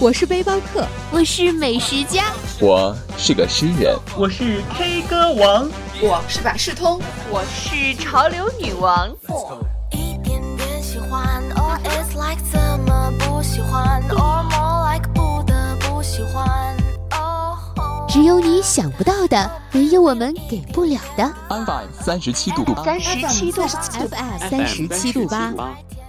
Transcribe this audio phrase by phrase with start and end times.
[0.00, 5.68] 我是背包客，我是美食家，我是个诗人，我是 K 歌王，
[6.00, 6.98] 我是百事通，
[7.30, 9.10] 我是潮流女王。
[9.92, 16.74] 一点点喜欢，or it's like 怎么不喜欢，or more like 不得不喜欢。
[18.08, 21.30] 只有你想不到的，没有我们给不了的。
[21.50, 22.64] FM 三十七度。
[22.82, 25.52] 三十七度，FM 三十七度八。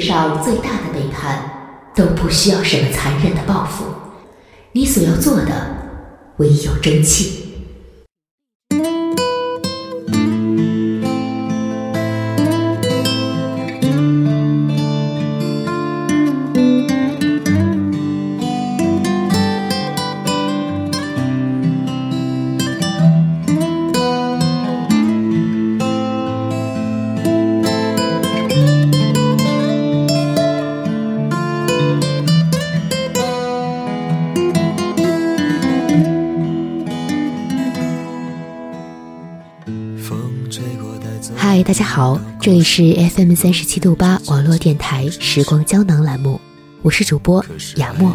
[0.00, 1.42] 世上最大的背叛，
[1.92, 3.84] 都不需要什么残忍的报复，
[4.70, 5.52] 你所要做的，
[6.36, 7.37] 唯有争气。
[41.78, 46.40] 家好，这里是 FM 三十七度八网络电台《时光胶囊》栏目，
[46.82, 47.40] 我是主播
[47.76, 48.10] 雅墨。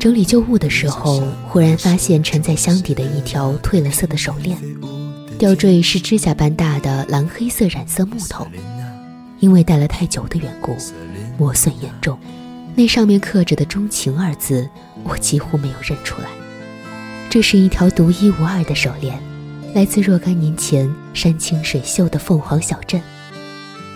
[0.00, 4.58] 整理旧物的时候，忽然发现沉在箱底的一条褪了色的手链，
[5.38, 8.44] 吊坠是指甲般大的蓝黑色染色木头，
[9.38, 10.76] 因为戴了太久的缘故，
[11.38, 12.18] 磨损严重。
[12.74, 14.68] 那上面刻着的“钟情”二字，
[15.04, 16.26] 我几乎没有认出来。
[17.32, 19.18] 这是一条独一无二的手链，
[19.74, 23.00] 来自若干年前山清水秀的凤凰小镇。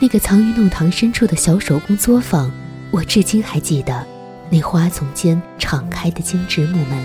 [0.01, 2.51] 那个藏于弄堂深处的小手工作坊，
[2.91, 4.07] 我至今还记得
[4.49, 7.05] 那花丛间敞开的精致木门。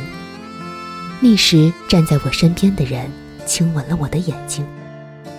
[1.19, 3.11] 那时站在我身边的人
[3.45, 4.65] 亲吻了我的眼睛，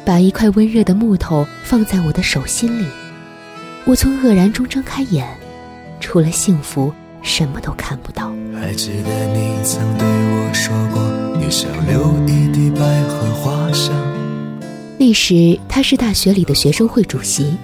[0.05, 2.87] 把一块温热的木头放在我的手心里。
[3.87, 5.27] 我从愕然中睁开眼。
[6.01, 8.33] 除了幸福，什么都看不到。
[8.61, 11.03] 还记得你曾对我说过，
[11.39, 13.95] 你想留一滴百合花香。
[14.99, 17.57] 那时他是大学里的学生会主席，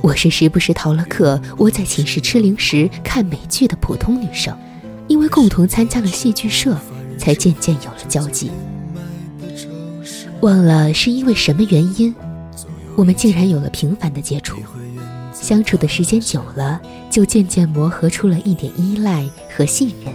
[0.00, 4.56] 我是时不时逃了课，窝在寝室吃零食、看美剧的普通女生。
[5.06, 6.76] 因为共同参加了戏剧社，
[7.18, 8.50] 才渐渐有了交集。
[10.40, 12.14] 忘了是因为什么原因，
[12.96, 14.56] 我们竟然有了频繁的接触。
[15.40, 16.80] 相处的时间久了，
[17.10, 19.26] 就渐渐磨合出了一点依赖
[19.56, 20.12] 和信任，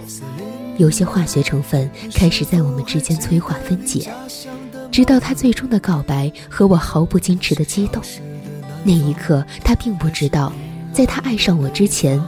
[0.77, 4.09] 有些化学成分开始在我们之间催化分解，
[4.91, 8.01] 直到他最终的告白和我毫不矜持的激动。
[8.83, 10.53] 那一刻，他并不知道，
[10.93, 12.21] 在他爱上我之前，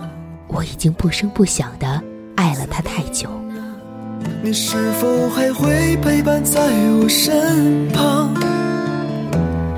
[0.48, 2.02] 我已经不声不响的
[2.36, 3.30] 爱了他太久。
[4.42, 6.60] 你是否还会陪伴在
[7.00, 8.34] 我身旁，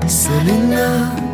[0.08, 1.29] 瑟琳娜？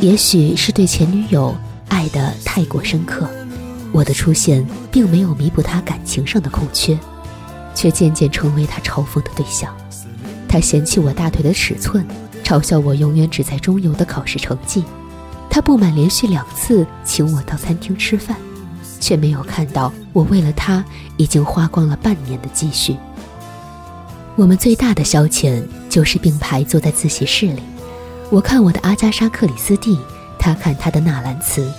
[0.00, 1.54] 也许是对前女友
[1.88, 3.28] 爱的太过深刻，
[3.92, 6.98] 我的出现并没有弥补他感情上的空缺，
[7.74, 9.76] 却渐渐成为他嘲讽的对象。
[10.48, 12.06] 他嫌弃我大腿的尺寸，
[12.42, 14.82] 嘲笑我永远只在中游的考试成绩。
[15.50, 18.36] 他不满连续两次请我到餐厅吃饭，
[19.00, 20.82] 却没有看到我为了他
[21.18, 22.96] 已经花光了半年的积蓄。
[24.36, 27.62] 我们最大的消遣就是并排坐在自习室里，
[28.30, 29.98] 我看我的阿加莎·克里斯蒂，
[30.38, 31.70] 他看他的纳兰词，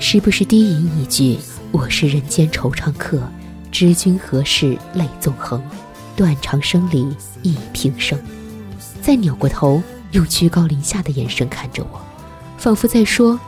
[0.00, 1.38] 时不时低吟一句
[1.70, 3.22] ：“我是人间惆怅客，
[3.70, 5.62] 知君何事泪纵横，
[6.16, 8.18] 断肠声里忆平生。”
[9.00, 9.80] 再扭过头，
[10.12, 12.00] 用居高临下的眼神看着我，
[12.56, 13.38] 仿佛在说：“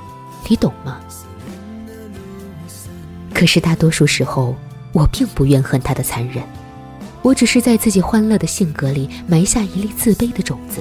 [0.49, 1.01] 你懂吗？”
[3.35, 4.55] 可是大多数时候，
[4.93, 6.45] 我并不怨恨他的残忍。
[7.23, 10.81] 我只是在自己欢乐的性格里埋下一粒自卑的种子，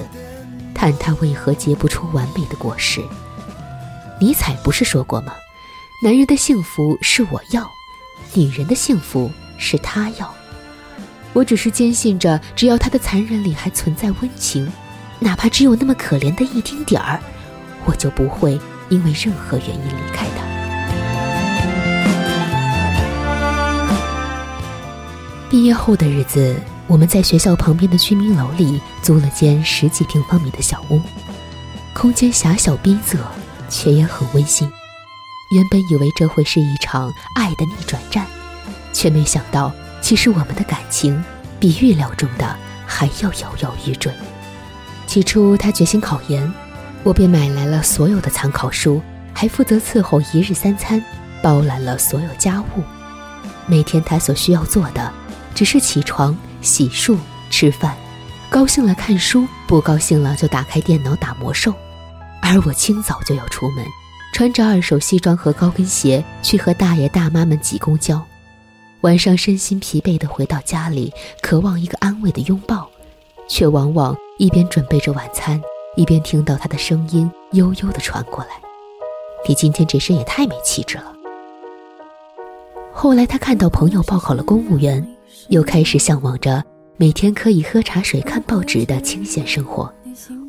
[0.74, 3.02] 叹他为何结不出完美的果实。
[4.20, 5.32] 尼采不是说过吗？
[6.02, 7.70] 男人的幸福是我要，
[8.34, 10.34] 女人的幸福是他要。
[11.32, 14.70] 我只是坚信着，只要他的残忍里还存在温情，
[15.18, 17.20] 哪怕只有那么可怜的一丁点儿，
[17.84, 18.58] 我就不会
[18.88, 20.49] 因为任何原因离开他。
[25.50, 26.54] 毕业后的日子，
[26.86, 31.00] 我们在学校旁边的居民楼里租了间十几平方米的小屋，
[31.92, 33.18] 空间狭小逼仄，
[33.68, 34.70] 却也很温馨。
[35.50, 38.24] 原本以为这会是一场爱的逆转战，
[38.92, 41.20] 却没想到，其实我们的感情
[41.58, 42.56] 比预料中的
[42.86, 44.12] 还要摇摇欲坠。
[45.08, 46.48] 起初他决心考研，
[47.02, 49.02] 我便买来了所有的参考书，
[49.34, 51.04] 还负责伺候一日三餐，
[51.42, 52.84] 包揽了所有家务。
[53.66, 55.12] 每天他所需要做的。
[55.54, 57.16] 只是起床、洗漱、
[57.50, 57.96] 吃饭，
[58.48, 61.72] 高兴了看书，不高兴了就打开电脑打魔兽。
[62.42, 63.84] 而我清早就要出门，
[64.32, 68.24] 穿着二手西装和高跟鞋去和大爷大妈们挤公交。
[69.02, 71.12] 晚上身心疲惫地回到家里，
[71.42, 72.90] 渴望一个安慰的拥抱，
[73.48, 75.60] 却往往一边准备着晚餐，
[75.96, 78.50] 一边听到他的声音悠悠地传过来
[79.46, 81.12] ：“你今天这身也太没气质了。”
[82.92, 85.06] 后来他看到朋友报考了公务员。
[85.48, 86.62] 又开始向往着
[86.96, 89.92] 每天可以喝茶水、看报纸的清闲生活。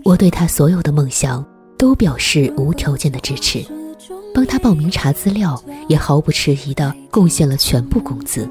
[0.04, 1.46] 我对他所有的梦想
[1.78, 3.64] 都表示无条件的支持，
[4.34, 8.48] 帮他报名查资料，也毫不迟疑地贡献了全部工资。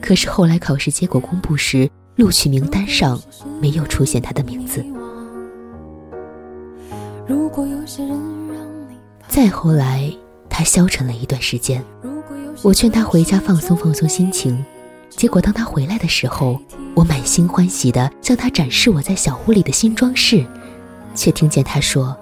[0.00, 3.20] 可是后来考试结果公布时，录取名单上
[3.60, 4.84] 没有出现他的名字。
[9.26, 10.12] 再后来，
[10.48, 11.84] 他消沉了一段时间，
[12.62, 14.64] 我劝他回家放松放松心情。
[15.10, 16.60] 结果，当他回来的时候，
[16.94, 20.46] 我满心欢喜地向他展示我在小屋里的新装饰，
[21.14, 22.16] 却听见他说：“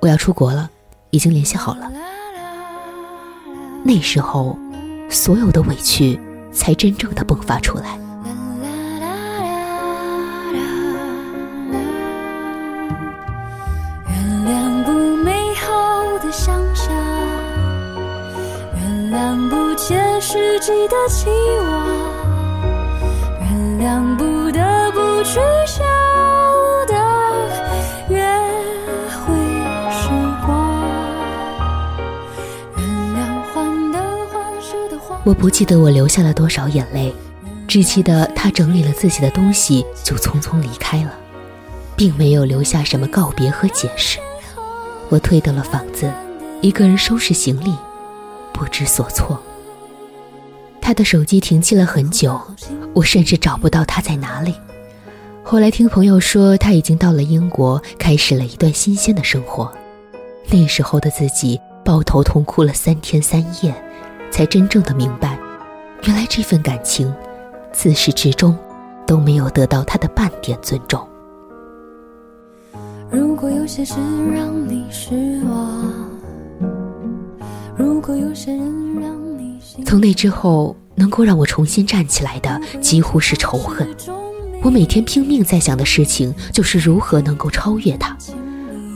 [0.00, 0.70] 我要出国了，
[1.10, 1.90] 已经联系好了。”
[3.84, 4.58] 那时候，
[5.08, 6.20] 所有的委屈
[6.52, 7.98] 才真正的迸发出来。
[19.88, 21.28] 谅不切实际的期
[21.60, 22.18] 望。
[24.16, 25.84] 不得不取消
[26.86, 26.94] 的
[28.08, 28.22] 约
[29.08, 29.34] 会
[29.90, 30.08] 时
[30.44, 30.48] 光。
[35.24, 37.14] 我不记得我流下了多少眼泪，
[37.66, 41.12] 只记得他整理了自己的东西就匆匆离开了，
[41.96, 44.18] 并没有留下什么告别和解释。
[45.08, 46.10] 我退到了房子，
[46.60, 47.74] 一个人收拾行李，
[48.52, 49.40] 不知所措。
[50.88, 52.40] 他的手机停机了很久，
[52.94, 54.54] 我甚至找不到他在哪里。
[55.44, 59.70] 后来听朋友说，他已经到了英国，开始了一段新鲜的生活。
[60.50, 63.74] 那时候的自己抱头痛哭了三天三夜，
[64.30, 65.38] 才真正的明白，
[66.04, 67.12] 原来这份感情，
[67.70, 68.56] 自始至终
[69.06, 71.06] 都没有得到他的半点尊重。
[73.10, 73.96] 如果有些事
[74.34, 75.84] 让你失望，
[77.76, 79.17] 如果有些人让。
[79.84, 83.88] 从那之后，能够让我重新站起来的几乎是仇恨。
[84.62, 88.16] 我每天拼命在想的事情就是如何能够超越他。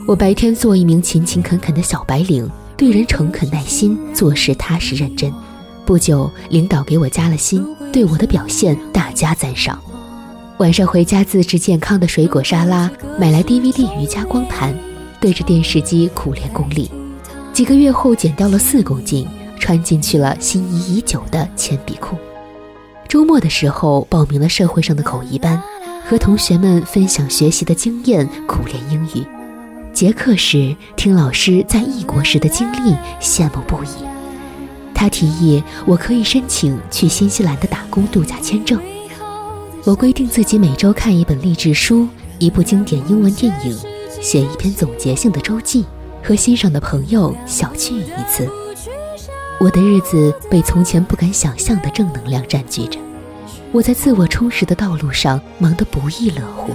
[0.05, 5.33] 我白天做一名勤勤恳恳的小白领，对人诚恳耐心，做事踏实认真。
[5.85, 9.79] 不久，领导给我加了薪，对我的表现大加赞赏。
[10.59, 14.77] 晚上回家自制健康的水果沙拉，买来 DVD 瑜伽光盘，
[15.19, 16.91] 对着电视机苦练功力。
[17.53, 19.25] 几个月后，减掉了四公斤。
[19.63, 22.17] 穿进去了心仪已久的铅笔裤。
[23.07, 25.57] 周末的时候报名了社会上的口译班，
[26.05, 29.25] 和同学们分享学习的经验，苦练英语。
[29.93, 34.03] 结课时听老师在异国时的经历，羡慕不已。
[34.93, 38.77] 他提议我可以申请去新西兰的打工度假签证。
[39.85, 42.05] 我规定自己每周看一本励志书，
[42.37, 43.77] 一部经典英文电影，
[44.21, 45.85] 写一篇总结性的周记，
[46.21, 48.45] 和欣赏的朋友小聚一次。
[49.59, 52.99] 我的日子被从前不敢想象的正能量占据着，
[53.71, 56.73] 我在自我充实的道路上忙得不亦乐乎，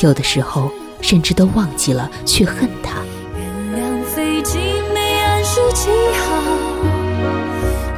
[0.00, 0.70] 有的时候
[1.00, 2.96] 甚至都忘记了去恨他。
[3.38, 4.58] 原谅飞机
[4.92, 6.44] 没按时起航，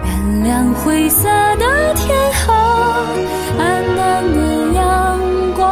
[0.04, 1.24] 原谅灰色
[1.56, 2.54] 的天空，
[3.58, 5.18] 暗淡的阳
[5.56, 5.64] 光。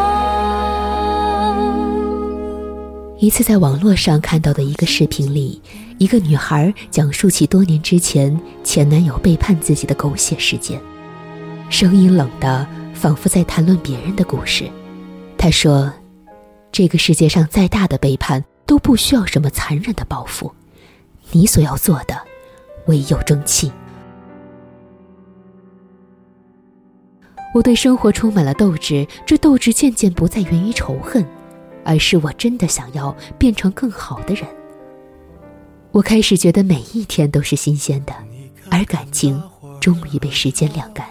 [3.20, 5.62] 一次在网络上看到的一个视频里，
[5.98, 10.80] 一个女孩讲述起多年之前前男友背叛自己的狗血事件。
[11.70, 14.68] 声音冷的，仿佛在谈论别人的故事。
[15.38, 15.92] 她说
[16.72, 20.52] ：“这个世界上再大的背叛，都不需要什么残忍的报复，
[21.30, 22.20] 你所要做的，
[22.86, 23.70] 唯有争气。”
[27.54, 31.24] 我对生活充满了斗志，这斗志渐渐不再源于仇恨，
[31.84, 34.44] 而是我真的想要变成更好的人。
[35.94, 38.12] 我开始觉得每一天都是新鲜的，
[38.68, 39.40] 而感情
[39.80, 41.06] 终于被时间晾干。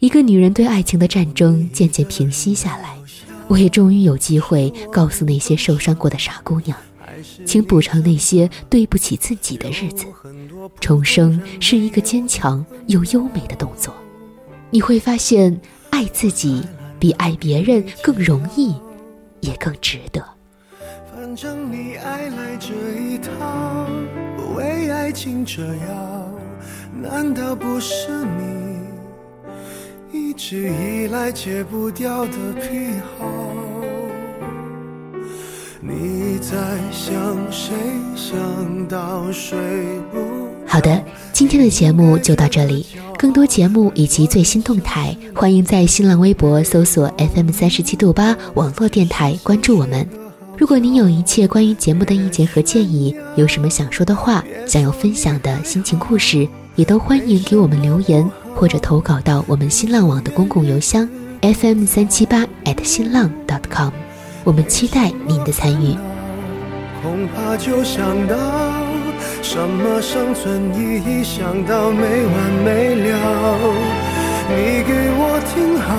[0.00, 2.96] 一个女人对爱情的战争渐渐平息下来，
[3.46, 6.76] 我也终于有机会告诉那些受伤过的傻姑娘，
[7.44, 10.04] 请补偿那些对不起自己的日子。
[10.80, 13.94] 重生是一个坚强又优美的动作，
[14.68, 16.60] 你会发现，爱自己
[16.98, 18.74] 比爱别人更容易，
[19.42, 20.35] 也更值得。
[21.36, 23.86] 证你爱来这一套，
[24.56, 26.30] 为爱情折腰，
[26.98, 28.78] 难道不是你？
[30.18, 33.26] 一直以来戒不掉的癖好。
[35.82, 36.56] 你在
[36.90, 37.74] 想谁？
[38.16, 39.58] 想到睡
[40.10, 40.18] 不。
[40.66, 42.86] 好的，今天的节目就到这里。
[43.18, 50.25] 更多节目以及最新动态，欢迎在新浪微博搜索 FM 三十七度八网络电台关注我们。
[50.66, 58.28] 如果您有一切关于节目的意见和建议，有什么想说的话，想要分享的心情故事，也都欢迎给我们留言。
[58.52, 61.08] 或者投稿到我们新浪网的公共邮箱
[61.40, 63.92] fm 三七八 at 新浪 dot .com，
[64.42, 65.94] 我们期待您的参与。
[67.00, 68.36] 恐怕就想到
[69.42, 73.58] 什么生存意义，想到没完没了。
[74.50, 75.94] 你给我听好，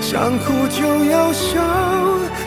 [0.00, 2.25] 想哭就要笑。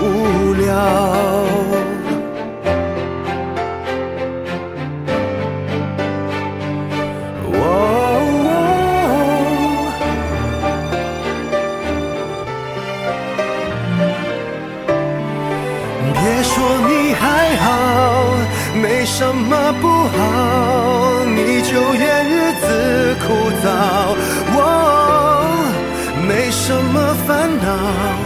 [0.00, 0.04] 无
[0.54, 0.64] 聊。
[16.18, 16.52] 别说
[16.88, 17.66] 你还好，
[18.82, 22.64] 没什么不好，你就怨日子
[23.20, 23.24] 枯
[23.62, 23.66] 燥。
[26.28, 28.25] 没什么烦恼。